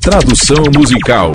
Tradução 0.00 0.64
musical. 0.74 1.32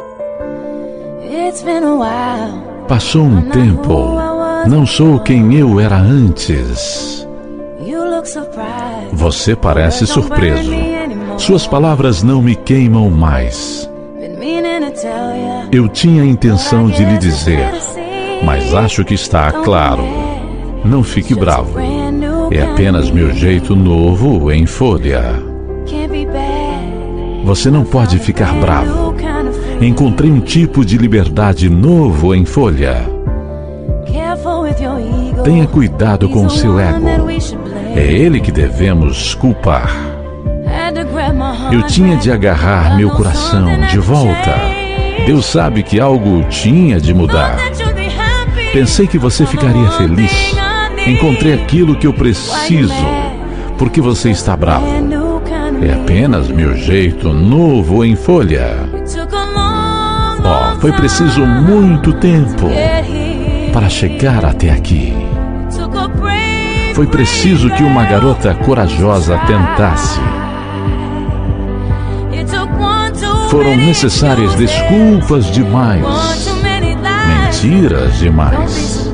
Passou 2.87 3.21
um 3.21 3.41
tempo. 3.51 4.17
Não 4.67 4.87
sou 4.87 5.19
quem 5.19 5.53
eu 5.53 5.79
era 5.79 5.97
antes. 5.97 7.27
Você 9.13 9.55
parece 9.55 10.07
surpreso. 10.07 10.71
Suas 11.37 11.67
palavras 11.67 12.23
não 12.23 12.41
me 12.41 12.55
queimam 12.55 13.11
mais. 13.11 13.87
Eu 15.71 15.87
tinha 15.87 16.23
a 16.23 16.25
intenção 16.25 16.87
de 16.89 17.05
lhe 17.05 17.19
dizer, 17.19 17.71
mas 18.43 18.73
acho 18.73 19.05
que 19.05 19.13
está 19.13 19.51
claro. 19.51 20.03
Não 20.83 21.03
fique 21.03 21.35
bravo. 21.35 21.77
É 22.51 22.63
apenas 22.63 23.11
meu 23.11 23.31
jeito 23.31 23.75
novo 23.75 24.51
em 24.51 24.65
folha. 24.65 25.39
Você 27.45 27.69
não 27.69 27.83
pode 27.83 28.17
ficar 28.17 28.55
bravo. 28.55 29.13
Encontrei 29.79 30.31
um 30.31 30.39
tipo 30.39 30.83
de 30.83 30.97
liberdade 30.97 31.69
novo 31.69 32.33
em 32.33 32.43
folha. 32.43 33.07
Tenha 35.43 35.67
cuidado 35.67 36.27
com 36.27 36.47
o 36.47 36.49
seu 36.49 36.79
ego. 36.79 37.05
É 37.95 38.01
ele 38.01 38.39
que 38.39 38.51
devemos 38.51 39.35
culpar. 39.35 39.91
Eu 41.71 41.83
tinha 41.83 42.17
de 42.17 42.31
agarrar 42.31 42.97
meu 42.97 43.11
coração 43.11 43.67
de 43.91 43.99
volta. 43.99 44.55
Deus 45.27 45.45
sabe 45.45 45.83
que 45.83 45.99
algo 45.99 46.43
tinha 46.49 46.99
de 46.99 47.13
mudar. 47.13 47.57
Pensei 48.73 49.05
que 49.05 49.19
você 49.19 49.45
ficaria 49.45 49.87
feliz. 49.91 50.55
Encontrei 51.05 51.53
aquilo 51.53 51.95
que 51.95 52.07
eu 52.07 52.13
preciso. 52.13 53.05
Porque 53.77 54.01
você 54.01 54.31
está 54.31 54.57
bravo. 54.57 55.14
É 55.81 55.93
apenas 55.93 56.47
meu 56.49 56.75
jeito 56.75 57.33
novo 57.33 58.03
em 58.03 58.15
folha. 58.15 58.89
Oh, 60.39 60.79
foi 60.79 60.91
preciso 60.91 61.45
muito 61.45 62.13
tempo 62.13 62.67
para 63.73 63.89
chegar 63.89 64.45
até 64.45 64.69
aqui. 64.71 65.13
Foi 66.93 67.07
preciso 67.07 67.69
que 67.71 67.83
uma 67.83 68.05
garota 68.05 68.53
corajosa 68.53 69.37
tentasse. 69.39 70.19
Foram 73.49 73.75
necessárias 73.75 74.55
desculpas 74.55 75.51
demais, 75.51 76.03
mentiras 77.27 78.17
demais. 78.17 79.13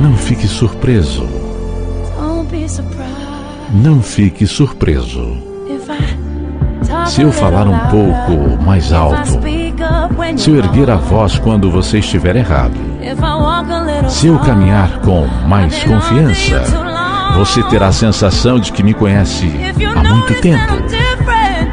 Não 0.00 0.16
fique 0.16 0.46
surpreso. 0.46 1.26
Não 3.70 4.02
fique 4.02 4.46
surpreso. 4.46 5.57
Se 7.06 7.22
eu 7.22 7.32
falar 7.32 7.66
um 7.66 7.78
pouco 7.90 8.62
mais 8.64 8.92
alto, 8.92 9.38
se 10.36 10.50
eu 10.50 10.56
erguer 10.56 10.90
a 10.90 10.96
voz 10.96 11.38
quando 11.38 11.70
você 11.70 11.98
estiver 11.98 12.36
errado, 12.36 12.74
se 14.08 14.26
eu 14.26 14.38
caminhar 14.38 15.00
com 15.00 15.26
mais 15.46 15.82
confiança, 15.84 16.62
você 17.36 17.62
terá 17.64 17.88
a 17.88 17.92
sensação 17.92 18.58
de 18.58 18.72
que 18.72 18.82
me 18.82 18.94
conhece 18.94 19.50
há 19.94 20.02
muito 20.02 20.40
tempo. 20.40 20.74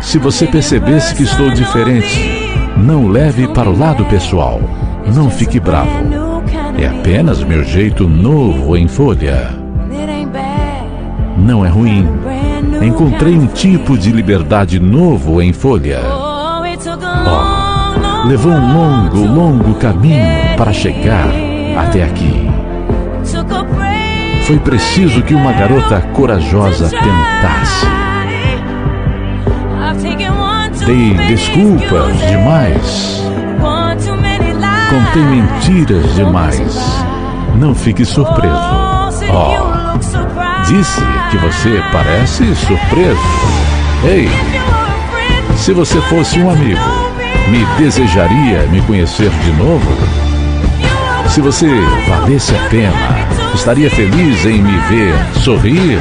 Se 0.02 0.18
você 0.18 0.46
percebesse 0.46 1.16
que 1.16 1.24
estou 1.24 1.50
diferente, 1.52 2.54
não 2.78 3.08
leve 3.08 3.48
para 3.48 3.70
o 3.70 3.78
lado 3.78 4.06
pessoal. 4.06 4.62
Não 5.14 5.30
fique 5.30 5.60
bravo. 5.60 5.90
É 6.78 6.88
apenas 6.88 7.44
meu 7.44 7.64
jeito 7.64 8.08
novo 8.08 8.76
em 8.76 8.88
folha. 8.88 9.50
Não 11.38 11.66
é 11.66 11.70
ruim. 11.70 12.08
Encontrei 12.82 13.36
um 13.36 13.48
tipo 13.48 13.98
de 13.98 14.12
liberdade 14.12 14.80
novo 14.80 15.42
em 15.42 15.52
folha. 15.52 16.00
Oh, 16.06 16.62
levou 18.28 18.52
um 18.52 18.74
longo, 18.74 19.26
longo 19.26 19.74
caminho 19.76 20.56
para 20.58 20.72
chegar 20.72 21.28
até 21.78 22.04
aqui. 22.04 22.48
Foi 24.46 24.60
preciso 24.60 25.24
que 25.24 25.34
uma 25.34 25.52
garota 25.54 26.00
corajosa 26.14 26.90
tentasse. 26.90 27.88
Dei 30.86 31.14
desculpas 31.28 32.16
demais. 32.28 33.24
Contei 34.90 35.24
mentiras 35.24 36.14
demais. 36.14 36.78
Não 37.58 37.74
fique 37.74 38.06
surpreso. 38.06 38.54
Oh, 38.54 39.10
disse 40.68 41.02
que 41.30 41.38
você 41.38 41.82
parece 41.92 42.56
surpreso. 42.56 43.20
Ei, 44.04 44.30
se 45.58 45.74
você 45.74 46.02
fosse 46.02 46.40
um 46.40 46.50
amigo, 46.50 46.82
me 47.50 47.66
desejaria 47.78 48.64
me 48.72 48.82
conhecer 48.82 49.30
de 49.30 49.52
novo? 49.54 49.92
Se 51.30 51.42
você 51.42 51.68
valesse 52.08 52.56
a 52.56 52.70
pena, 52.70 53.28
estaria 53.54 53.90
feliz 53.90 54.46
em 54.46 54.62
me 54.62 54.78
ver 54.90 55.14
sorrir? 55.42 56.00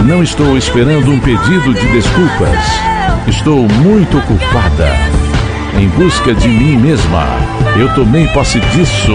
Não 0.00 0.22
estou 0.22 0.56
esperando 0.56 1.10
um 1.10 1.20
pedido 1.20 1.74
de 1.74 1.86
desculpas. 1.88 2.58
Estou 3.26 3.68
muito 3.68 4.18
ocupada 4.18 4.88
em 5.78 5.88
busca 5.88 6.34
de 6.34 6.48
mim 6.48 6.76
mesma. 6.76 7.26
Eu 7.78 7.92
tomei 7.94 8.26
posse 8.28 8.58
disso. 8.60 9.12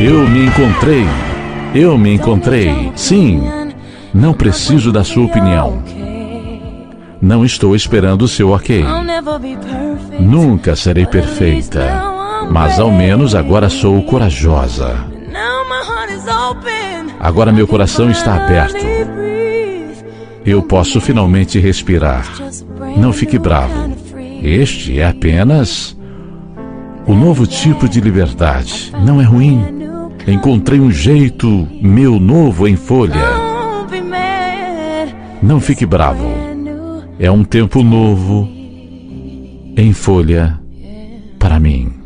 Eu 0.00 0.28
me 0.28 0.46
encontrei. 0.46 1.06
Eu 1.74 1.96
me 1.96 2.14
encontrei. 2.14 2.92
Sim, 2.96 3.42
não 4.12 4.32
preciso 4.34 4.90
da 4.90 5.04
sua 5.04 5.24
opinião. 5.24 5.82
Não 7.20 7.44
estou 7.44 7.76
esperando 7.76 8.22
o 8.22 8.28
seu 8.28 8.50
ok. 8.50 8.84
Nunca 10.18 10.74
serei 10.74 11.06
perfeita, 11.06 12.02
mas 12.50 12.80
ao 12.80 12.90
menos 12.90 13.34
agora 13.34 13.68
sou 13.68 14.02
corajosa. 14.02 14.96
Agora 17.20 17.52
meu 17.52 17.68
coração 17.68 18.10
está 18.10 18.34
aberto. 18.34 18.84
Eu 20.44 20.62
posso 20.62 21.00
finalmente 21.00 21.58
respirar. 21.58 22.26
Não 22.96 23.12
fique 23.12 23.38
bravo. 23.38 23.94
Este 24.42 24.98
é 24.98 25.06
apenas 25.06 25.96
o 27.06 27.14
novo 27.14 27.46
tipo 27.46 27.88
de 27.88 28.00
liberdade. 28.00 28.92
Não 29.04 29.20
é 29.20 29.24
ruim. 29.24 29.89
Encontrei 30.26 30.80
um 30.80 30.90
jeito 30.90 31.68
meu 31.80 32.20
novo 32.20 32.68
em 32.68 32.76
folha. 32.76 33.50
Não 35.42 35.60
fique 35.60 35.86
bravo. 35.86 36.26
É 37.18 37.30
um 37.30 37.44
tempo 37.44 37.82
novo 37.82 38.48
em 39.76 39.92
folha 39.92 40.58
para 41.38 41.58
mim. 41.58 41.99